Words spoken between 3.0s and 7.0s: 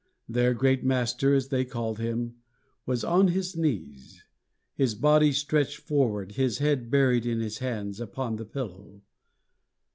on his knees, his body stretched forward, his head